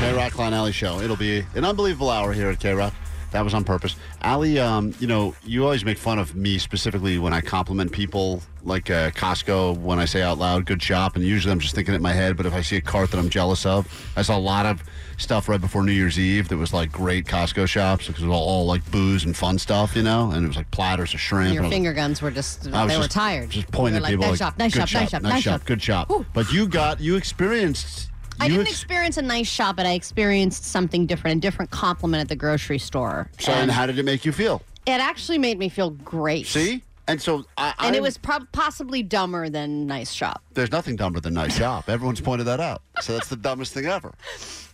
KROQ 0.00 0.30
Klein 0.30 0.54
Ally 0.54 0.70
Show. 0.70 1.00
It'll 1.00 1.14
be 1.16 1.44
an 1.54 1.64
unbelievable 1.64 2.08
hour 2.08 2.32
here 2.32 2.48
at 2.48 2.58
KROQ. 2.58 2.92
That 3.32 3.44
was 3.44 3.52
on 3.54 3.62
purpose. 3.64 3.94
Allie, 4.22 4.58
um, 4.58 4.92
you 4.98 5.06
know, 5.06 5.34
you 5.44 5.62
always 5.62 5.84
make 5.84 5.98
fun 5.98 6.18
of 6.18 6.34
me 6.34 6.58
specifically 6.58 7.18
when 7.18 7.32
I 7.32 7.40
compliment 7.42 7.92
people 7.92 8.42
like 8.64 8.90
uh, 8.90 9.10
Costco 9.10 9.76
when 9.78 9.98
I 10.00 10.06
say 10.06 10.22
out 10.22 10.38
loud, 10.38 10.64
good 10.66 10.82
shop. 10.82 11.14
And 11.16 11.24
usually 11.24 11.52
I'm 11.52 11.60
just 11.60 11.74
thinking 11.74 11.92
it 11.94 11.98
in 11.98 12.02
my 12.02 12.12
head. 12.14 12.36
But 12.36 12.46
if 12.46 12.54
I 12.54 12.62
see 12.62 12.76
a 12.76 12.80
cart 12.80 13.10
that 13.12 13.18
I'm 13.18 13.28
jealous 13.28 13.64
of, 13.66 13.86
I 14.16 14.22
saw 14.22 14.36
a 14.36 14.40
lot 14.40 14.66
of 14.66 14.82
stuff 15.18 15.48
right 15.48 15.60
before 15.60 15.84
New 15.84 15.92
Year's 15.92 16.18
Eve 16.18 16.48
that 16.48 16.56
was 16.56 16.72
like 16.72 16.90
great 16.90 17.26
Costco 17.26 17.68
shops 17.68 18.06
because 18.08 18.22
it 18.24 18.26
was 18.26 18.34
all, 18.34 18.42
all 18.42 18.66
like 18.66 18.90
booze 18.90 19.24
and 19.24 19.36
fun 19.36 19.58
stuff, 19.58 19.94
you 19.94 20.02
know? 20.02 20.30
And 20.32 20.44
it 20.44 20.48
was 20.48 20.56
like 20.56 20.70
platters 20.72 21.12
of 21.14 21.20
shrimp. 21.20 21.54
Your 21.54 21.68
finger 21.68 21.92
guns 21.92 22.20
were 22.22 22.30
just, 22.32 22.64
they 22.64 22.70
was 22.70 22.96
were 22.96 23.02
just- 23.02 23.10
tired. 23.12 23.50
Just 23.50 23.70
pointing 23.70 23.96
at 23.96 24.02
were 24.02 24.08
people 24.08 24.22
like, 24.28 24.30
nice 24.32 24.40
like, 24.40 24.48
shop, 24.48 24.58
nice 24.58 24.74
good 24.74 24.88
shop, 24.88 25.00
nice 25.02 25.10
shop, 25.10 25.22
nice 25.22 25.42
shop. 25.42 25.64
good 25.66 25.82
shop. 25.82 26.10
But 26.32 26.50
you 26.52 26.66
got, 26.66 27.00
you 27.00 27.16
experienced. 27.16 28.08
I 28.40 28.48
didn't 28.48 28.62
ex- 28.62 28.70
experience 28.70 29.16
a 29.16 29.22
nice 29.22 29.46
shop, 29.48 29.76
but 29.76 29.86
I 29.86 29.92
experienced 29.92 30.64
something 30.64 31.06
different, 31.06 31.38
a 31.38 31.40
different 31.40 31.70
compliment 31.70 32.20
at 32.22 32.28
the 32.28 32.36
grocery 32.36 32.78
store. 32.78 33.30
So, 33.38 33.52
and 33.52 33.70
how 33.70 33.86
did 33.86 33.98
it 33.98 34.04
make 34.04 34.24
you 34.24 34.32
feel? 34.32 34.62
it 34.86 35.00
actually 35.00 35.38
made 35.38 35.58
me 35.58 35.68
feel 35.68 35.90
great. 35.90 36.46
See? 36.46 36.82
And 37.06 37.20
so 37.20 37.44
I, 37.58 37.74
And 37.80 37.94
it 37.94 37.98
I'm- 37.98 38.02
was 38.02 38.16
prob- 38.18 38.50
possibly 38.52 39.02
dumber 39.02 39.48
than 39.48 39.86
nice 39.86 40.10
shop. 40.12 40.42
there's 40.54 40.70
nothing 40.72 40.96
dumber 40.96 41.20
than 41.20 41.34
nice 41.34 41.56
shop. 41.56 41.88
Everyone's 41.88 42.20
pointed 42.20 42.44
that 42.46 42.60
out. 42.60 42.82
So 43.00 43.12
that's 43.12 43.28
the 43.28 43.36
dumbest 43.36 43.72
thing 43.74 43.86
ever. 43.86 44.14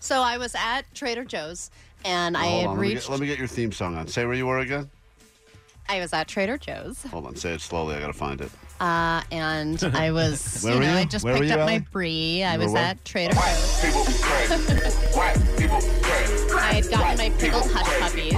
So 0.01 0.23
I 0.23 0.39
was 0.39 0.55
at 0.55 0.83
Trader 0.95 1.25
Joe's, 1.25 1.71
and 2.05 2.37
I 2.37 2.43
Hold 2.45 2.61
had 2.61 2.69
on, 2.69 2.77
let 2.77 2.83
me, 2.83 2.89
reached. 2.91 3.03
get, 3.07 3.11
let 3.11 3.21
me 3.21 3.27
get 3.27 3.39
your 3.39 3.49
theme 3.49 3.73
song 3.73 3.97
on. 3.97 4.07
Say 4.07 4.25
where 4.27 4.35
you 4.35 4.47
were 4.47 4.59
again. 4.61 4.89
I 5.89 6.01
was 6.01 6.13
at 6.13 6.27
Trader 6.29 6.59
Joe's, 6.59 7.03
Hold 7.05 7.27
on, 7.27 7.37
say 7.37 7.53
it 7.55 7.61
slowly. 7.61 7.95
I 7.95 8.01
gotta 8.01 8.13
find 8.13 8.41
it. 8.41 8.51
uh, 8.81 9.23
and 9.31 9.83
I 9.95 10.11
was, 10.11 10.63
Where 10.63 10.75
you 10.75 10.79
were 10.81 10.85
know, 10.87 10.93
you? 10.93 10.99
I 10.99 11.05
just 11.05 11.25
Where 11.25 11.35
were 11.35 11.41
picked 11.41 11.51
you, 11.53 11.59
up 11.61 11.67
my 11.67 11.75
Allie? 11.75 11.87
brie. 11.93 12.43
I 12.43 12.55
You 12.55 12.59
was 12.59 12.69
were 12.69 12.75
where? 12.75 12.83
at 12.85 13.05
Trader 13.05 13.35
Joe's. 13.35 13.83
I 16.55 16.73
had 16.75 16.91
gotten 16.91 17.19
my 17.19 17.31
pickled 17.39 17.71
hush 17.71 18.01
puppies. 18.01 18.35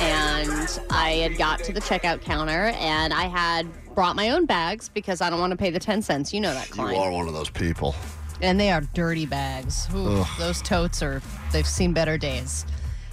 and 0.00 0.80
I 0.90 1.10
had 1.22 1.36
got 1.38 1.60
to 1.64 1.72
the 1.72 1.80
checkout 1.80 2.22
counter 2.22 2.72
and 2.78 3.12
I 3.12 3.24
had 3.28 3.66
brought 3.94 4.16
my 4.16 4.30
own 4.30 4.46
bags 4.46 4.88
because 4.88 5.20
I 5.20 5.30
don't 5.30 5.40
want 5.40 5.52
to 5.52 5.56
pay 5.56 5.70
the 5.70 5.78
10 5.80 6.02
cents. 6.02 6.32
You 6.34 6.40
know 6.40 6.52
that, 6.54 6.68
You 6.68 6.74
Klein. 6.74 6.96
are 6.96 7.10
one 7.10 7.28
of 7.28 7.34
those 7.34 7.50
people. 7.50 7.94
And 8.40 8.58
they 8.60 8.70
are 8.70 8.80
dirty 8.94 9.26
bags. 9.26 9.88
Ooh, 9.94 10.24
those 10.38 10.62
totes 10.62 11.02
are, 11.02 11.20
they've 11.52 11.66
seen 11.66 11.92
better 11.92 12.16
days. 12.16 12.64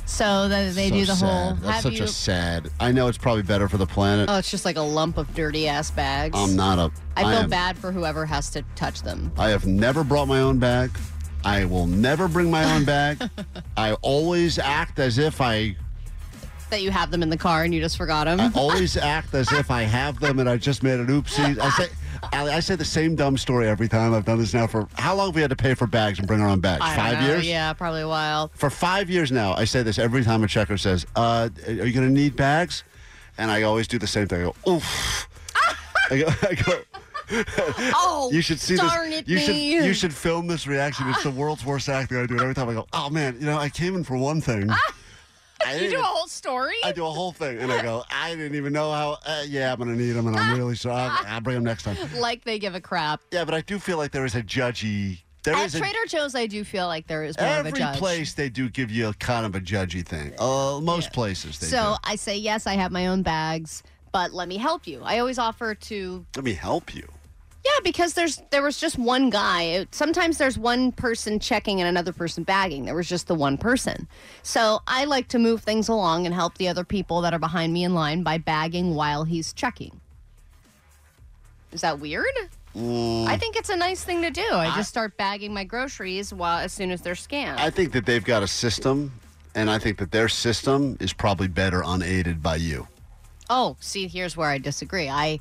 So 0.05 0.47
the, 0.47 0.71
they 0.73 0.89
So 0.89 0.95
do 0.95 1.05
the 1.05 1.15
sad. 1.15 1.25
whole, 1.27 1.53
That's 1.55 1.83
such 1.83 1.93
you, 1.97 2.03
a 2.03 2.07
sad. 2.07 2.69
I 2.79 2.91
know 2.91 3.07
it's 3.07 3.17
probably 3.17 3.41
better 3.43 3.67
for 3.67 3.77
the 3.77 3.87
planet. 3.87 4.29
oh, 4.29 4.37
it's 4.37 4.51
just 4.51 4.63
like 4.65 4.77
a 4.77 4.81
lump 4.81 5.17
of 5.17 5.33
dirty 5.33 5.67
ass 5.67 5.89
bags. 5.91 6.37
I'm 6.37 6.55
not 6.55 6.77
a. 6.77 6.91
I 7.17 7.21
feel 7.23 7.31
am- 7.43 7.49
bad 7.49 7.77
for 7.77 7.91
whoever 7.91 8.25
has 8.25 8.49
to 8.51 8.63
touch 8.75 9.01
them. 9.01 9.31
I 9.37 9.49
have 9.49 9.65
never 9.65 10.03
brought 10.03 10.27
my 10.27 10.41
own 10.41 10.59
bag. 10.59 10.91
I 11.43 11.65
will 11.65 11.87
never 11.87 12.27
bring 12.27 12.49
my 12.51 12.63
own 12.75 12.85
bag. 12.85 13.17
I 13.77 13.93
always 14.01 14.57
act 14.59 14.99
as 14.99 15.17
if 15.17 15.41
I 15.41 15.75
That 16.71 16.81
you 16.81 16.91
have 16.91 17.11
them 17.11 17.21
in 17.23 17.29
the 17.29 17.37
car 17.37 17.63
and 17.63 17.73
you 17.73 17.81
just 17.81 17.97
forgot 17.97 18.25
them. 18.25 18.39
I 18.39 18.51
always 18.55 18.97
act 18.97 19.33
as 19.33 19.51
if 19.51 19.69
I 19.71 19.83
have 19.83 20.19
them 20.19 20.39
and 20.39 20.49
I 20.49 20.57
just 20.57 20.81
made 20.83 20.99
an 20.99 21.07
oopsie. 21.07 21.59
I 21.59 21.69
say, 21.71 21.87
I, 22.33 22.49
I 22.55 22.59
say 22.59 22.75
the 22.75 22.85
same 22.85 23.15
dumb 23.15 23.37
story 23.37 23.67
every 23.67 23.87
time. 23.87 24.13
I've 24.13 24.25
done 24.25 24.39
this 24.39 24.53
now 24.53 24.67
for 24.67 24.87
how 24.95 25.15
long 25.15 25.27
have 25.27 25.35
we 25.35 25.41
had 25.41 25.49
to 25.49 25.55
pay 25.55 25.73
for 25.73 25.87
bags 25.87 26.19
and 26.19 26.27
bring 26.27 26.41
our 26.41 26.47
own 26.49 26.59
bags? 26.59 26.81
I 26.83 26.95
don't 26.95 27.05
Five 27.05 27.21
know. 27.21 27.27
years. 27.27 27.47
Yeah, 27.47 27.73
probably 27.73 28.01
a 28.01 28.07
while. 28.07 28.51
For 28.55 28.69
five 28.69 29.09
years 29.09 29.31
now, 29.31 29.53
I 29.53 29.65
say 29.65 29.83
this 29.83 29.97
every 29.99 30.23
time 30.23 30.43
a 30.43 30.47
checker 30.47 30.77
says, 30.77 31.05
uh, 31.15 31.49
"Are 31.67 31.71
you 31.71 31.91
going 31.93 32.07
to 32.07 32.13
need 32.13 32.35
bags?" 32.35 32.83
And 33.37 33.51
I 33.51 33.63
always 33.63 33.87
do 33.87 33.99
the 33.99 34.07
same 34.07 34.27
thing. 34.27 34.41
I 34.41 34.43
go, 34.45 34.55
"Oof." 34.71 35.29
I 36.11 36.19
go, 36.19 36.27
I 36.43 36.53
go 36.55 36.79
Oh, 37.95 38.29
you 38.31 38.41
should 38.41 38.59
see 38.59 38.75
darn 38.75 39.09
this. 39.09 39.21
it 39.21 39.27
you 39.27 39.39
should 39.39 39.55
you 39.55 39.93
should 39.93 40.13
film 40.13 40.45
this 40.47 40.67
reaction. 40.67 41.07
It's 41.09 41.23
the 41.23 41.31
world's 41.31 41.65
worst 41.65 41.89
acting. 41.89 42.17
I 42.17 42.25
do 42.27 42.35
it 42.35 42.41
every 42.41 42.53
time. 42.53 42.69
I 42.69 42.73
go, 42.73 42.85
"Oh 42.93 43.09
man, 43.09 43.35
you 43.39 43.45
know, 43.47 43.57
I 43.57 43.69
came 43.69 43.95
in 43.95 44.03
for 44.03 44.15
one 44.17 44.41
thing." 44.41 44.69
I 45.71 45.75
You 45.79 45.89
do 45.89 45.99
a 45.99 46.03
whole 46.03 46.27
story? 46.27 46.75
I 46.83 46.91
do 46.91 47.05
a 47.05 47.09
whole 47.11 47.31
thing, 47.31 47.57
and 47.59 47.71
I 47.71 47.81
go, 47.81 48.03
I 48.11 48.35
didn't 48.35 48.55
even 48.55 48.73
know 48.73 48.91
how. 48.91 49.17
Uh, 49.25 49.43
yeah, 49.47 49.71
I'm 49.73 49.79
gonna 49.79 49.95
need 49.95 50.11
them, 50.11 50.27
and 50.27 50.35
I'm 50.37 50.57
really 50.57 50.75
sorry. 50.75 50.95
I'll, 50.95 51.25
I'll 51.35 51.41
bring 51.41 51.55
them 51.55 51.63
next 51.63 51.83
time. 51.83 51.97
like 52.17 52.43
they 52.43 52.59
give 52.59 52.75
a 52.75 52.81
crap. 52.81 53.21
Yeah, 53.31 53.45
but 53.45 53.53
I 53.53 53.61
do 53.61 53.79
feel 53.79 53.97
like 53.97 54.11
there 54.11 54.25
is 54.25 54.35
a 54.35 54.43
judgy. 54.43 55.19
There 55.43 55.53
At 55.53 55.65
is 55.67 55.75
a, 55.75 55.79
Trader 55.79 56.05
Joe's, 56.07 56.33
I 56.33 56.47
do 56.47 56.63
feel 56.63 56.87
like 56.87 57.05
there 57.05 57.23
is 57.23 57.37
more 57.37 57.45
of 57.47 57.65
a 57.65 57.69
every 57.69 57.79
judge. 57.79 57.97
place 57.97 58.33
they 58.33 58.49
do 58.49 58.67
give 58.67 58.89
you 58.89 59.09
a 59.09 59.13
kind 59.13 59.45
of 59.45 59.53
a 59.53 59.59
judgy 59.61 60.03
thing. 60.03 60.33
Uh, 60.39 60.79
most 60.81 61.13
places 61.13 61.59
they 61.59 61.67
So 61.67 61.93
do. 62.03 62.09
I 62.09 62.15
say, 62.15 62.35
yes, 62.35 62.65
I 62.65 62.73
have 62.73 62.91
my 62.91 63.05
own 63.05 63.21
bags, 63.21 63.83
but 64.11 64.33
let 64.33 64.47
me 64.47 64.57
help 64.57 64.87
you. 64.87 65.01
I 65.03 65.19
always 65.19 65.37
offer 65.37 65.75
to, 65.75 66.25
Let 66.35 66.45
me 66.45 66.53
help 66.53 66.95
you. 66.95 67.07
Yeah, 67.65 67.79
because 67.83 68.13
there's 68.13 68.43
there 68.51 68.61
was 68.61 68.79
just 68.79 68.97
one 68.99 69.31
guy. 69.31 69.87
Sometimes 69.89 70.37
there's 70.37 70.57
one 70.57 70.91
person 70.91 71.39
checking 71.39 71.81
and 71.81 71.89
another 71.89 72.13
person 72.13 72.43
bagging. 72.43 72.85
There 72.85 72.93
was 72.93 73.09
just 73.09 73.25
the 73.25 73.33
one 73.33 73.57
person. 73.57 74.07
So 74.43 74.81
I 74.87 75.05
like 75.05 75.29
to 75.29 75.39
move 75.39 75.63
things 75.63 75.89
along 75.89 76.27
and 76.27 76.35
help 76.35 76.59
the 76.59 76.67
other 76.67 76.83
people 76.83 77.21
that 77.21 77.33
are 77.33 77.39
behind 77.39 77.73
me 77.73 77.83
in 77.83 77.95
line 77.95 78.21
by 78.21 78.37
bagging 78.37 78.93
while 78.93 79.23
he's 79.23 79.51
checking. 79.51 79.99
Is 81.71 81.81
that 81.81 81.99
weird? 81.99 82.25
Mm. 82.75 83.25
I 83.25 83.37
think 83.37 83.55
it's 83.55 83.69
a 83.69 83.75
nice 83.75 84.03
thing 84.03 84.21
to 84.21 84.29
do. 84.29 84.47
I 84.51 84.75
just 84.75 84.89
start 84.89 85.17
bagging 85.17 85.53
my 85.53 85.63
groceries 85.63 86.31
while 86.33 86.59
as 86.59 86.71
soon 86.71 86.91
as 86.91 87.01
they're 87.01 87.15
scanned. 87.15 87.59
I 87.59 87.71
think 87.71 87.93
that 87.93 88.05
they've 88.05 88.23
got 88.23 88.43
a 88.43 88.47
system, 88.47 89.11
and 89.55 89.71
I 89.71 89.79
think 89.79 89.97
that 89.97 90.11
their 90.11 90.29
system 90.29 90.97
is 90.99 91.13
probably 91.13 91.47
better 91.47 91.81
unaided 91.83 92.43
by 92.43 92.57
you. 92.57 92.87
Oh, 93.49 93.75
see, 93.79 94.07
here's 94.07 94.37
where 94.37 94.49
I 94.49 94.57
disagree. 94.57 95.09
I 95.09 95.39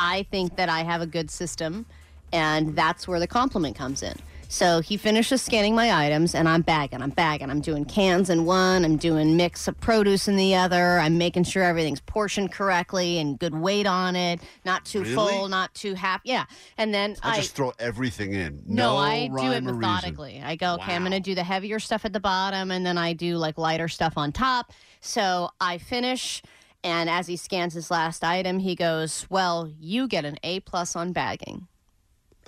I 0.00 0.26
think 0.30 0.56
that 0.56 0.68
I 0.70 0.80
have 0.82 1.02
a 1.02 1.06
good 1.06 1.30
system, 1.30 1.84
and 2.32 2.74
that's 2.74 3.06
where 3.06 3.20
the 3.20 3.26
compliment 3.26 3.76
comes 3.76 4.02
in. 4.02 4.14
So 4.52 4.80
he 4.80 4.96
finishes 4.96 5.40
scanning 5.42 5.76
my 5.76 5.92
items, 6.06 6.34
and 6.34 6.48
I'm 6.48 6.62
bagging. 6.62 7.00
I'm 7.02 7.10
bagging. 7.10 7.50
I'm 7.50 7.60
doing 7.60 7.84
cans 7.84 8.28
in 8.30 8.46
one. 8.46 8.84
I'm 8.84 8.96
doing 8.96 9.36
mix 9.36 9.68
of 9.68 9.78
produce 9.80 10.26
in 10.26 10.34
the 10.34 10.56
other. 10.56 10.98
I'm 10.98 11.18
making 11.18 11.44
sure 11.44 11.62
everything's 11.62 12.00
portioned 12.00 12.50
correctly 12.50 13.18
and 13.18 13.38
good 13.38 13.54
weight 13.54 13.86
on 13.86 14.16
it. 14.16 14.40
Not 14.64 14.84
too 14.84 15.02
Really? 15.02 15.14
full, 15.14 15.48
not 15.48 15.72
too 15.76 15.94
half. 15.94 16.20
Yeah, 16.24 16.46
and 16.78 16.92
then 16.92 17.14
I, 17.22 17.34
I, 17.34 17.36
just 17.36 17.54
throw 17.54 17.72
everything 17.78 18.32
in. 18.32 18.60
no, 18.66 18.94
No, 18.94 18.96
I 18.96 19.28
do 19.28 19.34
it 19.34 19.36
rhyme 19.36 19.52
or 19.52 19.56
reason. 19.74 19.78
methodically. 19.78 20.42
I 20.44 20.56
go, 20.56 20.74
okay, 20.74 20.96
I'm 20.96 21.02
going 21.02 21.12
to 21.12 21.20
do 21.20 21.36
the 21.36 21.44
heavier 21.44 21.78
stuff 21.78 22.04
at 22.04 22.12
the 22.12 22.18
bottom, 22.20 22.72
and 22.72 22.84
then 22.84 22.98
I 22.98 23.12
do 23.12 23.36
like 23.36 23.56
lighter 23.56 23.86
stuff 23.86 24.14
on 24.16 24.32
top. 24.32 24.72
So 25.00 25.50
I 25.60 25.78
finish, 25.78 26.42
and 26.82 27.10
as 27.10 27.26
he 27.26 27.36
scans 27.36 27.74
his 27.74 27.90
last 27.90 28.24
item, 28.24 28.58
he 28.58 28.74
goes, 28.74 29.26
"Well, 29.30 29.70
you 29.78 30.08
get 30.08 30.24
an 30.24 30.38
A 30.42 30.60
plus 30.60 30.96
on 30.96 31.12
bagging." 31.12 31.66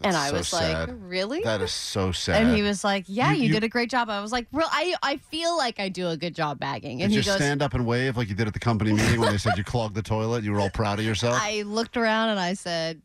and 0.05 0.17
I 0.17 0.31
so 0.31 0.37
was 0.38 0.49
sad. 0.49 0.88
like, 0.88 0.99
"Really?" 1.00 1.43
That 1.43 1.61
is 1.61 1.70
so 1.70 2.11
sad. 2.12 2.43
and 2.43 2.56
he 2.56 2.62
was 2.62 2.82
like, 2.82 3.05
"Yeah, 3.06 3.32
You- 3.32 3.43
you, 3.43 3.46
you- 3.49 3.52
did 3.52 3.62
a 3.64 3.69
great 3.69 3.90
job." 3.90 4.08
I 4.11 4.20
was 4.20 4.32
like, 4.32 4.46
"Real, 4.52 4.67
I 4.70 4.94
I 5.02 5.17
feel 5.19 5.56
like 5.56 5.79
I 5.79 5.88
do 5.88 6.08
a 6.08 6.17
good 6.17 6.34
job 6.34 6.58
bagging." 6.58 6.99
Did 6.99 7.05
And 7.05 7.12
you 7.12 7.20
he 7.20 7.26
goes, 7.26 7.37
stand 7.37 7.62
up 7.62 7.75
and 7.75 7.87
wave 7.87 8.17
like 8.17 8.29
you 8.29 8.34
did 8.34 8.46
at 8.49 8.55
the 8.55 8.58
company 8.61 8.93
meeting 8.94 9.20
when 9.20 9.31
they 9.31 9.38
said 9.38 9.56
you 9.58 9.64
clogged 9.64 9.94
the 9.94 10.02
toilet? 10.02 10.43
You 10.44 10.52
were 10.52 10.61
all 10.61 10.70
proud 10.70 10.99
of 10.99 11.05
yourself. 11.05 11.37
I 11.40 11.62
looked 11.62 11.96
around 11.96 12.31
and 12.31 12.40
I 12.40 12.55
said, 12.55 13.00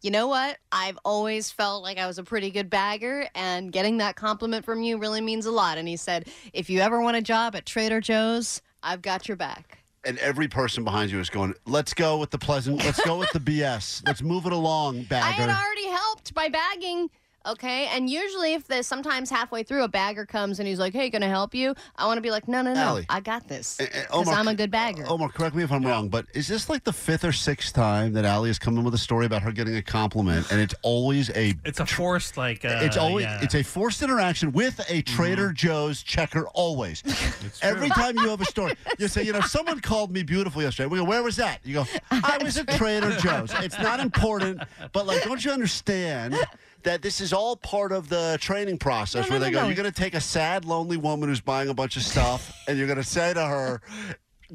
you 0.00 0.10
know 0.10 0.26
what? 0.26 0.56
I've 0.72 0.98
always 1.04 1.52
felt 1.52 1.84
like 1.84 1.96
I 1.98 2.08
was 2.08 2.18
a 2.18 2.24
pretty 2.24 2.50
good 2.50 2.68
bagger, 2.70 3.28
and 3.36 3.70
getting 3.70 3.98
that 3.98 4.16
compliment 4.16 4.64
from 4.64 4.82
you 4.82 4.96
really 4.98 5.20
means 5.20 5.46
a 5.46 5.52
lot. 5.52 5.78
And 5.78 5.86
he 5.86 5.96
said, 5.96 6.28
if 6.52 6.68
you 6.70 6.80
ever 6.80 7.00
want 7.00 7.16
a 7.18 7.22
job 7.22 7.54
at 7.54 7.66
Trader 7.66 8.00
Joe's, 8.00 8.62
I've 8.82 9.02
got 9.02 9.28
your 9.28 9.36
back. 9.36 9.78
And 10.04 10.18
every 10.18 10.48
person 10.48 10.84
behind 10.84 11.10
you 11.10 11.20
is 11.20 11.30
going, 11.30 11.54
"Let's 11.66 11.94
go 11.94 12.18
with 12.18 12.30
the 12.30 12.38
pleasant. 12.38 12.84
Let's 12.84 13.04
go 13.04 13.18
with 13.18 13.30
the 13.32 13.40
BS. 13.40 14.02
Let's 14.06 14.22
move 14.22 14.46
it 14.46 14.52
along, 14.52 15.06
I 15.10 15.30
had 15.30 15.48
already 15.50 15.88
helped 15.88 16.34
by 16.34 16.48
bagging 16.48 17.10
Okay, 17.46 17.88
and 17.88 18.08
usually 18.08 18.54
if 18.54 18.66
there's 18.66 18.86
sometimes 18.86 19.30
halfway 19.30 19.62
through 19.62 19.82
a 19.82 19.88
bagger 19.88 20.24
comes 20.24 20.58
and 20.58 20.68
he's 20.68 20.78
like, 20.78 20.92
"Hey, 20.92 21.10
can 21.10 21.22
I 21.22 21.26
help 21.26 21.54
you?" 21.54 21.74
I 21.96 22.06
want 22.06 22.18
to 22.18 22.22
be 22.22 22.30
like, 22.30 22.46
"No, 22.46 22.62
no, 22.62 22.72
no, 22.72 22.80
Allie. 22.80 23.06
I 23.08 23.20
got 23.20 23.48
this 23.48 23.80
Eh, 23.80 23.84
eh, 23.84 24.02
because 24.02 24.28
Omar, 24.28 24.34
I'm 24.34 24.48
a 24.48 24.54
good 24.54 24.70
bagger." 24.70 25.04
Omar, 25.08 25.28
correct 25.28 25.56
me 25.56 25.62
if 25.62 25.72
I'm 25.72 25.84
wrong, 25.84 26.08
but 26.08 26.26
is 26.34 26.46
this 26.46 26.68
like 26.68 26.84
the 26.84 26.92
fifth 26.92 27.24
or 27.24 27.32
sixth 27.32 27.74
time 27.74 28.12
that 28.12 28.24
Allie 28.24 28.48
has 28.48 28.58
come 28.58 28.76
in 28.78 28.84
with 28.84 28.94
a 28.94 28.98
story 28.98 29.26
about 29.26 29.42
her 29.42 29.52
getting 29.52 29.76
a 29.76 29.82
compliment, 29.82 30.50
and 30.52 30.60
it's 30.60 30.74
always 30.82 31.30
a 31.30 31.54
It's 31.64 31.80
a 31.80 31.86
forced 31.86 32.36
like. 32.36 32.64
Uh, 32.64 32.80
it's 32.82 32.96
always 32.96 33.24
yeah. 33.24 33.40
it's 33.42 33.54
a 33.54 33.62
forced 33.62 34.02
interaction 34.02 34.52
with 34.52 34.80
a 34.88 35.02
Trader 35.02 35.52
Joe's 35.52 36.02
checker. 36.02 36.46
Always, 36.54 37.02
every 37.62 37.88
time 37.88 38.16
you 38.16 38.28
have 38.28 38.40
a 38.40 38.44
story, 38.46 38.74
you 38.98 39.08
say, 39.08 39.22
you 39.22 39.32
know, 39.32 39.40
someone 39.40 39.80
called 39.80 40.12
me 40.12 40.22
beautiful 40.22 40.62
yesterday. 40.62 40.86
We 40.86 40.98
go, 40.98 41.04
where 41.04 41.22
was 41.22 41.36
that? 41.36 41.60
You 41.64 41.74
go, 41.74 41.86
I 42.10 42.38
was 42.42 42.56
at 42.58 42.68
Trader 42.68 43.16
Joe's. 43.18 43.52
It's 43.60 43.78
not 43.78 44.00
important, 44.00 44.62
but 44.92 45.06
like, 45.06 45.24
don't 45.24 45.44
you 45.44 45.50
understand? 45.50 46.36
That 46.84 47.00
this 47.02 47.20
is 47.20 47.32
all 47.32 47.56
part 47.56 47.92
of 47.92 48.08
the 48.08 48.38
training 48.40 48.78
process 48.78 49.26
No, 49.26 49.30
where 49.30 49.38
no, 49.40 49.44
they 49.46 49.50
no, 49.52 49.60
go, 49.60 49.66
you're 49.66 49.76
going 49.76 49.90
to 49.92 50.00
take 50.00 50.14
a 50.14 50.20
sad, 50.20 50.64
lonely 50.64 50.96
woman 50.96 51.28
who's 51.28 51.40
buying 51.40 51.68
a 51.68 51.74
bunch 51.74 51.96
of 51.96 52.02
stuff, 52.02 52.52
and 52.68 52.76
you're 52.76 52.88
going 52.88 52.96
to 52.98 53.04
say 53.04 53.32
to 53.34 53.44
her, 53.44 53.80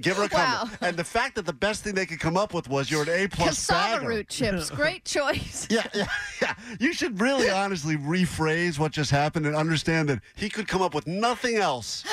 give 0.01 0.17
her 0.17 0.23
a 0.23 0.29
compliment. 0.29 0.81
Wow. 0.81 0.87
And 0.89 0.97
the 0.97 1.03
fact 1.05 1.35
that 1.35 1.45
the 1.45 1.53
best 1.53 1.83
thing 1.83 1.95
they 1.95 2.05
could 2.05 2.19
come 2.19 2.35
up 2.37 2.53
with 2.53 2.67
was 2.69 2.91
you're 2.91 3.03
an 3.03 3.09
A 3.09 3.27
plus 3.27 3.47
Cassava 3.49 3.97
bagger. 3.99 4.07
root 4.09 4.27
chips, 4.29 4.69
great 4.71 5.05
choice. 5.05 5.67
Yeah, 5.69 5.87
yeah, 5.95 6.07
yeah. 6.41 6.53
You 6.79 6.91
should 6.93 7.19
really 7.21 7.49
honestly 7.49 7.95
rephrase 7.95 8.77
what 8.77 8.91
just 8.91 9.09
happened 9.09 9.45
and 9.47 9.55
understand 9.55 10.09
that 10.09 10.19
he 10.35 10.49
could 10.49 10.67
come 10.67 10.81
up 10.81 10.93
with 10.93 11.07
nothing 11.07 11.55
else 11.55 12.03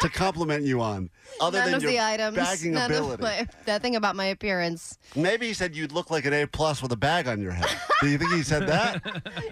to 0.00 0.08
compliment 0.10 0.64
you 0.66 0.80
on 0.82 1.08
other 1.40 1.58
None 1.60 1.66
than 1.68 1.74
of 1.76 1.82
your 1.82 1.92
the 1.92 2.00
items, 2.00 2.36
bagging 2.36 2.72
none 2.74 2.90
ability. 2.90 3.14
of 3.14 3.20
my, 3.20 3.48
that 3.64 3.80
thing 3.80 3.96
about 3.96 4.14
my 4.16 4.26
appearance. 4.26 4.98
Maybe 5.16 5.46
he 5.48 5.54
said 5.54 5.74
you'd 5.74 5.92
look 5.92 6.10
like 6.10 6.26
an 6.26 6.34
A 6.34 6.46
plus 6.46 6.82
with 6.82 6.92
a 6.92 6.96
bag 6.96 7.26
on 7.26 7.40
your 7.40 7.52
head. 7.52 7.74
Do 8.02 8.08
you 8.08 8.18
think 8.18 8.32
he 8.32 8.42
said 8.42 8.66
that? 8.66 9.00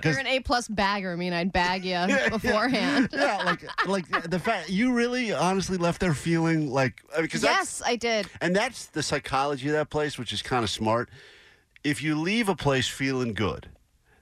You're 0.04 0.18
an 0.18 0.26
A 0.26 0.40
plus 0.40 0.66
bagger. 0.66 1.12
I 1.12 1.16
mean, 1.16 1.32
I'd 1.32 1.52
bag 1.52 1.84
you 1.84 2.04
beforehand. 2.30 3.10
yeah, 3.12 3.42
like 3.44 3.86
like 3.86 4.28
the 4.28 4.40
fact 4.40 4.68
you 4.68 4.92
really 4.92 5.32
honestly 5.32 5.76
left 5.76 6.00
there 6.00 6.14
feeling 6.14 6.70
like 6.70 7.02
because 7.18 7.44
Yes, 7.44 7.80
I 7.86 7.94
did. 7.94 8.26
And 8.40 8.54
that's 8.54 8.86
the 8.86 9.02
psychology 9.04 9.68
of 9.68 9.74
that 9.74 9.88
place, 9.88 10.18
which 10.18 10.32
is 10.32 10.42
kind 10.42 10.64
of 10.64 10.70
smart. 10.70 11.08
If 11.84 12.02
you 12.02 12.18
leave 12.18 12.48
a 12.48 12.56
place 12.56 12.88
feeling 12.88 13.34
good, 13.34 13.68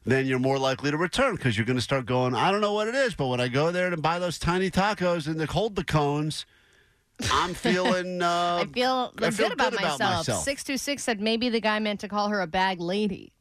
then 0.05 0.27
you're 0.27 0.39
more 0.39 0.59
likely 0.59 0.91
to 0.91 0.99
return 0.99 1.37
because 1.37 1.57
you're 1.57 1.67
going 1.67 1.79
to 1.79 1.83
start 1.83 2.05
going, 2.05 2.35
I 2.35 2.51
don't 2.53 2.61
know 2.61 2.75
what 2.75 2.87
it 2.87 2.95
is, 2.95 3.15
but 3.15 3.29
when 3.29 3.41
I 3.41 3.49
go 3.49 3.73
there 3.73 3.91
and 3.91 4.03
buy 4.03 4.19
those 4.19 4.39
tiny 4.39 4.71
tacos 4.71 5.27
and 5.27 5.41
they 5.41 5.47
hold 5.47 5.75
the 5.75 5.85
cones, 5.85 6.45
I'm 7.33 7.55
feeling. 7.55 8.23
Uh, 8.23 8.63
I 8.63 8.67
feel, 8.73 9.13
I 9.19 9.31
feel 9.31 9.49
good 9.49 9.53
about, 9.55 9.73
good 9.73 9.81
about 9.81 9.99
myself. 9.99 10.19
myself. 10.19 10.45
Six 10.45 10.65
two 10.65 10.77
six 10.77 11.03
said 11.03 11.21
maybe 11.21 11.49
the 11.49 11.61
guy 11.61 11.79
meant 11.79 12.01
to 12.01 12.09
call 12.09 12.29
her 12.29 12.41
a 12.41 12.47
bag 12.47 12.79
lady. 12.79 13.33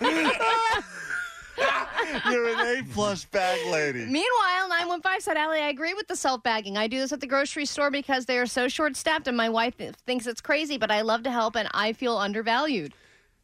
you're 2.30 2.48
an 2.48 2.78
A 2.78 2.82
plus 2.92 3.24
bag 3.24 3.66
lady. 3.68 4.00
Meanwhile, 4.00 4.68
915 4.68 5.20
said, 5.20 5.36
Allie, 5.36 5.60
I 5.60 5.68
agree 5.68 5.94
with 5.94 6.08
the 6.08 6.16
self 6.16 6.42
bagging. 6.42 6.76
I 6.76 6.86
do 6.86 6.98
this 6.98 7.12
at 7.12 7.20
the 7.20 7.26
grocery 7.26 7.66
store 7.66 7.90
because 7.90 8.26
they 8.26 8.38
are 8.38 8.46
so 8.46 8.68
short 8.68 8.96
staffed, 8.96 9.28
and 9.28 9.36
my 9.36 9.48
wife 9.48 9.76
th- 9.76 9.94
thinks 10.06 10.26
it's 10.26 10.40
crazy, 10.40 10.76
but 10.78 10.90
I 10.90 11.00
love 11.02 11.22
to 11.24 11.30
help 11.30 11.56
and 11.56 11.68
I 11.72 11.92
feel 11.92 12.16
undervalued. 12.16 12.92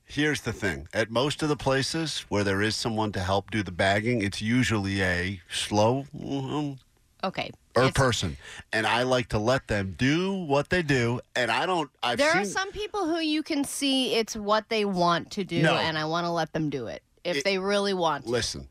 Here's 0.05 0.43
the 0.43 0.53
thing: 0.53 0.89
at 0.93 1.11
most 1.11 1.43
of 1.43 1.49
the 1.49 1.57
places 1.57 2.25
where 2.29 2.45
there 2.45 2.61
is 2.61 2.77
someone 2.77 3.13
to 3.13 3.21
help 3.21 3.51
do 3.51 3.63
the 3.63 3.73
bagging, 3.73 4.23
it's 4.23 4.43
usually 4.43 5.03
a 5.03 5.41
slow. 5.51 6.07
mm, 6.15 6.79
Okay. 7.25 7.51
Or 7.75 7.91
person, 7.91 8.37
and 8.73 8.87
I 8.87 9.03
like 9.03 9.29
to 9.31 9.39
let 9.39 9.67
them 9.69 9.95
do 9.99 10.33
what 10.35 10.71
they 10.71 10.83
do. 10.83 11.21
And 11.35 11.51
I 11.51 11.67
don't. 11.67 11.91
I've 12.03 12.19
there 12.19 12.33
seen, 12.33 12.43
are 12.43 12.45
some 12.45 12.71
people 12.73 13.07
who 13.07 13.19
you 13.21 13.43
can 13.43 13.65
see 13.65 14.15
it's 14.15 14.37
what 14.37 14.69
they 14.69 14.85
want 14.85 15.31
to 15.33 15.45
do, 15.45 15.63
No. 15.63 15.77
and 15.77 15.97
I 15.97 16.05
want 16.05 16.27
to 16.27 16.31
let 16.31 16.53
them 16.53 16.71
do 16.71 16.87
it 16.87 17.03
if 17.25 17.39
It- 17.39 17.45
they 17.45 17.59
really 17.59 17.95
want 17.95 18.25
to. 18.25 18.31
Listen, 18.31 18.69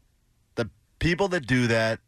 the 0.56 0.69
people 1.00 1.27
that 1.30 1.48
do 1.48 1.68
that, 1.68 2.00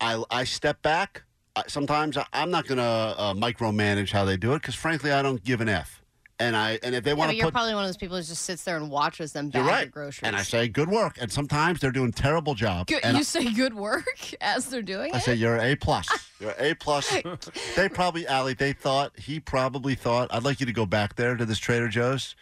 I 0.00 0.22
I 0.30 0.44
step 0.44 0.82
back. 0.82 1.22
I, 1.56 1.62
sometimes 1.68 2.16
I, 2.16 2.26
I'm 2.32 2.50
not 2.50 2.66
going 2.66 2.78
to 2.78 2.82
uh, 2.84 3.32
micromanage 3.34 4.12
how 4.12 4.24
they 4.26 4.36
do 4.36 4.52
it 4.52 4.60
because, 4.60 4.74
frankly, 4.74 5.10
I 5.10 5.22
don't 5.22 5.42
give 5.42 5.60
an 5.62 5.68
f. 5.70 6.02
And 6.38 6.54
I 6.54 6.78
and 6.82 6.94
if 6.94 7.02
they 7.02 7.12
Yeah, 7.12 7.16
want 7.16 7.30
to 7.30 7.36
you're 7.36 7.46
put. 7.46 7.54
probably 7.54 7.74
one 7.74 7.84
of 7.84 7.88
those 7.88 7.96
people 7.96 8.16
who 8.18 8.22
just 8.22 8.42
sits 8.42 8.62
there 8.64 8.76
and 8.76 8.90
watches 8.90 9.32
them 9.32 9.48
bag 9.48 9.64
right, 9.64 9.90
groceries. 9.90 10.20
and 10.26 10.36
I 10.36 10.42
say 10.42 10.68
good 10.68 10.90
work. 10.90 11.16
And 11.18 11.32
sometimes 11.32 11.80
they're 11.80 11.90
doing 11.90 12.12
terrible 12.12 12.54
job. 12.54 12.88
Good, 12.88 13.02
and 13.04 13.16
you 13.16 13.24
say 13.24 13.50
good 13.54 13.72
work 13.72 14.04
as 14.42 14.66
they're 14.66 14.82
doing 14.82 15.08
it? 15.10 15.14
I 15.14 15.18
it? 15.18 15.22
say 15.22 15.34
you're 15.34 15.56
A 15.58 15.76
plus. 15.76 16.08
You're 16.40 16.54
A 16.58 16.74
plus. 16.74 17.10
they 17.76 17.88
probably, 17.88 18.26
Allie. 18.26 18.52
They 18.52 18.74
thought 18.74 19.18
he 19.18 19.40
probably 19.40 19.94
thought 19.94 20.28
I'd 20.30 20.42
like 20.44 20.60
you 20.60 20.66
to 20.66 20.72
go 20.72 20.84
back 20.84 21.16
there 21.16 21.34
to 21.34 21.46
this 21.46 21.58
Trader 21.58 21.88
Joe's 21.88 22.36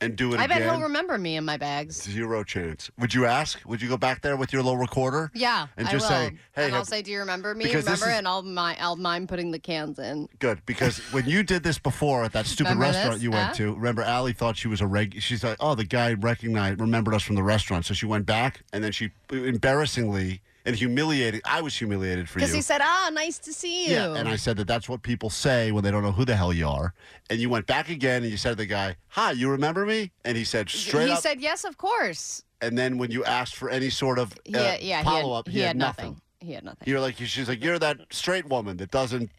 and 0.00 0.14
do 0.16 0.32
it 0.32 0.38
I 0.40 0.46
bet 0.46 0.58
again. 0.58 0.74
he'll 0.74 0.82
remember 0.82 1.18
me 1.18 1.36
in 1.36 1.44
my 1.44 1.56
bags. 1.56 2.02
Zero 2.02 2.44
chance. 2.44 2.90
Would 2.98 3.14
you 3.14 3.26
ask? 3.26 3.60
Would 3.66 3.82
you 3.82 3.88
go 3.88 3.96
back 3.96 4.22
there 4.22 4.36
with 4.36 4.52
your 4.52 4.62
little 4.62 4.78
recorder? 4.78 5.30
Yeah, 5.34 5.66
And 5.76 5.88
I 5.88 5.90
just 5.90 6.04
will. 6.04 6.16
say, 6.16 6.30
hey, 6.52 6.64
and 6.66 6.72
I'll 6.74 6.80
have- 6.80 6.88
say, 6.88 7.02
"Do 7.02 7.10
you 7.10 7.18
remember 7.18 7.54
me? 7.54 7.64
Because 7.64 7.84
this 7.84 8.00
Remember?" 8.00 8.12
is- 8.12 8.18
And 8.18 8.28
I'll 8.28 8.42
mi- 8.42 8.78
I'll 8.80 8.96
mind 8.96 9.28
putting 9.28 9.50
the 9.50 9.58
cans 9.58 9.98
in. 9.98 10.28
Good, 10.38 10.64
because 10.66 10.98
when 11.12 11.26
you 11.26 11.42
did 11.42 11.62
this 11.64 11.78
before 11.78 12.24
at 12.24 12.32
that 12.32 12.46
stupid 12.46 12.70
Remember 12.70 12.84
restaurant 12.92 13.14
this? 13.14 13.22
you 13.24 13.30
went 13.32 13.48
Huh? 13.48 13.54
to, 13.54 13.74
remember 13.74 14.02
Allie 14.02 14.32
thought 14.32 14.56
she 14.56 14.68
was 14.68 14.80
a 14.80 14.86
reg. 14.86 15.20
She's 15.20 15.42
like, 15.42 15.56
oh, 15.60 15.74
the 15.74 15.84
guy 15.84 16.12
recognized, 16.14 16.80
remembered 16.80 17.14
us 17.14 17.22
from 17.22 17.34
the 17.36 17.42
restaurant, 17.42 17.84
so 17.84 17.92
she 17.94 18.06
went 18.06 18.24
back, 18.26 18.62
and 18.72 18.84
then 18.84 18.92
she 18.92 19.10
embarrassingly 19.32 20.40
and 20.68 20.76
humiliating. 20.76 21.40
I 21.44 21.62
was 21.62 21.74
humiliated 21.74 22.28
for 22.28 22.38
you. 22.38 22.44
Because 22.44 22.54
he 22.54 22.60
said, 22.60 22.80
"Ah, 22.82 23.10
nice 23.12 23.38
to 23.38 23.52
see 23.52 23.86
you." 23.86 23.94
Yeah, 23.94 24.14
and 24.14 24.28
I 24.28 24.36
said 24.36 24.56
that 24.58 24.68
that's 24.68 24.88
what 24.88 25.02
people 25.02 25.30
say 25.30 25.72
when 25.72 25.82
they 25.82 25.90
don't 25.90 26.02
know 26.02 26.12
who 26.12 26.24
the 26.26 26.36
hell 26.36 26.52
you 26.52 26.68
are. 26.68 26.92
And 27.30 27.40
you 27.40 27.48
went 27.48 27.66
back 27.66 27.88
again 27.88 28.22
and 28.22 28.30
you 28.30 28.36
said 28.36 28.50
to 28.50 28.56
the 28.56 28.66
guy, 28.66 28.96
"Hi, 29.08 29.32
you 29.32 29.48
remember 29.50 29.86
me?" 29.86 30.10
And 30.24 30.36
he 30.36 30.44
said 30.44 30.68
straight 30.68 31.06
he 31.06 31.12
up. 31.12 31.20
said, 31.20 31.40
"Yes, 31.40 31.64
of 31.64 31.76
course." 31.78 32.44
and 32.60 32.76
then 32.76 32.98
when 32.98 33.08
you 33.08 33.24
asked 33.24 33.54
for 33.54 33.70
any 33.70 33.88
sort 33.88 34.18
of 34.18 34.32
uh, 34.32 34.36
Yeah, 34.46 34.76
yeah. 34.80 35.02
follow 35.04 35.32
up, 35.32 35.46
he 35.46 35.60
had, 35.60 35.62
he 35.62 35.66
had 35.68 35.76
nothing. 35.76 36.04
nothing. 36.06 36.20
He 36.40 36.52
had 36.54 36.64
nothing. 36.64 36.88
You're 36.88 36.98
like, 37.00 37.16
she's 37.16 37.48
like, 37.48 37.62
you're 37.62 37.78
that 37.78 37.98
straight 38.10 38.46
woman 38.48 38.76
that 38.78 38.90
doesn't. 38.90 39.30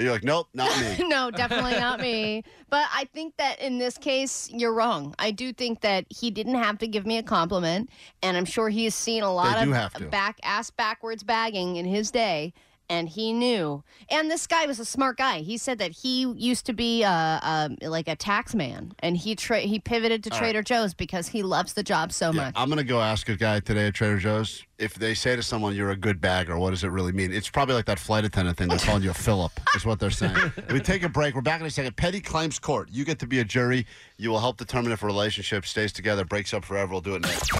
And 0.00 0.06
you're 0.06 0.14
like, 0.14 0.24
nope, 0.24 0.48
not 0.54 0.70
me. 0.80 1.06
no, 1.08 1.30
definitely 1.30 1.72
not 1.72 2.00
me. 2.00 2.42
But 2.70 2.86
I 2.90 3.04
think 3.12 3.36
that 3.36 3.60
in 3.60 3.76
this 3.76 3.98
case, 3.98 4.48
you're 4.50 4.72
wrong. 4.72 5.14
I 5.18 5.30
do 5.30 5.52
think 5.52 5.82
that 5.82 6.06
he 6.08 6.30
didn't 6.30 6.54
have 6.54 6.78
to 6.78 6.88
give 6.88 7.04
me 7.04 7.18
a 7.18 7.22
compliment, 7.22 7.90
and 8.22 8.34
I'm 8.34 8.46
sure 8.46 8.70
he 8.70 8.84
has 8.84 8.94
seen 8.94 9.22
a 9.22 9.30
lot 9.30 9.58
They 9.58 9.66
do 9.66 9.72
have 9.72 9.94
of 10.00 10.10
back 10.10 10.40
ass 10.42 10.70
backwards 10.70 11.22
bagging 11.22 11.76
in 11.76 11.84
his 11.84 12.10
day. 12.10 12.54
And 12.90 13.08
he 13.08 13.32
knew. 13.32 13.82
And 14.10 14.30
this 14.30 14.46
guy 14.48 14.66
was 14.66 14.80
a 14.80 14.84
smart 14.84 15.16
guy. 15.16 15.38
He 15.38 15.56
said 15.56 15.78
that 15.78 15.92
he 15.92 16.22
used 16.22 16.66
to 16.66 16.72
be 16.72 17.04
uh, 17.04 17.38
um, 17.40 17.76
like 17.80 18.08
a 18.08 18.16
tax 18.16 18.54
man, 18.54 18.92
and 18.98 19.16
he 19.16 19.36
tra- 19.36 19.60
he 19.60 19.78
pivoted 19.78 20.24
to 20.24 20.30
All 20.30 20.34
right. 20.34 20.46
Trader 20.46 20.62
Joe's 20.62 20.92
because 20.92 21.28
he 21.28 21.44
loves 21.44 21.72
the 21.74 21.84
job 21.84 22.12
so 22.12 22.32
Yeah, 22.32 22.46
much. 22.46 22.54
I'm 22.56 22.68
gonna 22.68 22.82
go 22.82 23.00
ask 23.00 23.28
a 23.28 23.36
guy 23.36 23.60
today 23.60 23.86
at 23.86 23.94
Trader 23.94 24.18
Joe's 24.18 24.64
if 24.78 24.94
they 24.94 25.14
say 25.14 25.36
to 25.36 25.42
someone 25.42 25.76
you're 25.76 25.90
a 25.90 25.96
good 25.96 26.20
bagger. 26.20 26.58
What 26.58 26.70
does 26.70 26.82
it 26.82 26.88
really 26.88 27.12
mean? 27.12 27.32
It's 27.32 27.48
probably 27.48 27.76
like 27.76 27.84
that 27.86 28.00
flight 28.00 28.24
attendant 28.24 28.58
thing. 28.58 28.66
They're 28.68 28.78
calling 28.78 29.04
you 29.04 29.10
a 29.10 29.14
Philip. 29.14 29.52
Is 29.76 29.86
what 29.86 30.00
they're 30.00 30.10
saying. 30.10 30.52
we 30.72 30.80
take 30.80 31.04
a 31.04 31.08
break. 31.08 31.36
We're 31.36 31.42
back 31.42 31.60
in 31.60 31.66
a 31.66 31.70
second. 31.70 31.96
Petty 31.96 32.20
claims 32.20 32.58
court. 32.58 32.88
You 32.90 33.04
get 33.04 33.20
to 33.20 33.26
be 33.26 33.38
a 33.38 33.44
jury. 33.44 33.86
You 34.16 34.30
will 34.30 34.40
help 34.40 34.56
determine 34.56 34.90
if 34.90 35.04
a 35.04 35.06
relationship 35.06 35.64
stays 35.64 35.92
together, 35.92 36.24
breaks 36.24 36.52
up 36.52 36.64
forever. 36.64 36.90
We'll 36.90 37.02
do 37.02 37.14
it 37.14 37.22
next. 37.22 37.59